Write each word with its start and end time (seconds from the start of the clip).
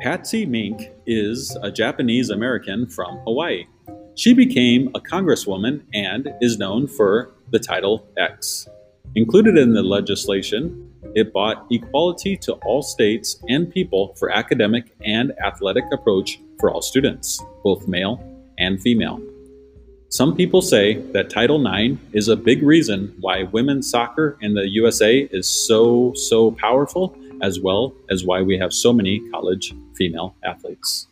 Patsy 0.00 0.44
Mink 0.44 0.90
is 1.06 1.56
a 1.62 1.70
Japanese 1.70 2.30
American 2.30 2.86
from 2.88 3.18
Hawaii. 3.18 3.64
She 4.16 4.34
became 4.34 4.88
a 4.88 5.00
congresswoman 5.00 5.82
and 5.94 6.28
is 6.40 6.58
known 6.58 6.88
for 6.88 7.32
the 7.52 7.60
Title 7.60 8.06
X. 8.18 8.68
Included 9.14 9.56
in 9.56 9.72
the 9.72 9.84
legislation, 9.84 10.92
it 11.14 11.32
brought 11.32 11.66
equality 11.70 12.36
to 12.38 12.54
all 12.64 12.82
states 12.82 13.40
and 13.48 13.72
people 13.72 14.14
for 14.18 14.30
academic 14.30 14.92
and 15.04 15.32
athletic 15.44 15.84
approach 15.92 16.40
for 16.58 16.70
all 16.70 16.82
students, 16.82 17.40
both 17.62 17.86
male 17.86 18.20
and 18.58 18.82
female. 18.82 19.20
Some 20.08 20.36
people 20.36 20.60
say 20.60 20.94
that 21.12 21.30
Title 21.30 21.64
IX 21.64 21.98
is 22.12 22.28
a 22.28 22.36
big 22.36 22.62
reason 22.62 23.14
why 23.20 23.44
women's 23.44 23.90
soccer 23.90 24.38
in 24.40 24.54
the 24.54 24.68
USA 24.70 25.20
is 25.30 25.48
so, 25.48 26.12
so 26.14 26.50
powerful, 26.52 27.16
as 27.44 27.60
well 27.60 27.94
as 28.10 28.24
why 28.24 28.40
we 28.40 28.56
have 28.56 28.72
so 28.72 28.90
many 28.90 29.20
college 29.30 29.74
female 29.94 30.34
athletes. 30.42 31.08